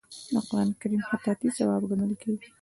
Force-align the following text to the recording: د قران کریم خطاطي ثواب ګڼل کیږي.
د 0.33 0.35
قران 0.47 0.69
کریم 0.81 1.01
خطاطي 1.09 1.47
ثواب 1.57 1.83
ګڼل 1.89 2.13
کیږي. 2.21 2.47